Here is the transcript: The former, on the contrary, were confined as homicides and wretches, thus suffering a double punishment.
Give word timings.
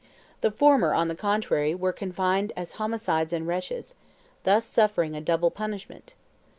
The 0.39 0.49
former, 0.49 0.95
on 0.95 1.09
the 1.09 1.15
contrary, 1.15 1.75
were 1.75 1.93
confined 1.93 2.53
as 2.57 2.71
homicides 2.71 3.33
and 3.33 3.45
wretches, 3.47 3.93
thus 4.45 4.65
suffering 4.65 5.15
a 5.15 5.21
double 5.21 5.51
punishment. 5.51 6.15